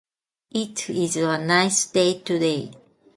[0.49, 2.71] It is a nice day today.